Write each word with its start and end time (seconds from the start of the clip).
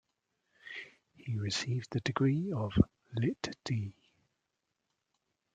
He 1.15 1.37
received 1.37 1.89
the 1.91 1.99
degree 1.99 2.51
of 2.51 2.73
Litt.D. 3.13 3.93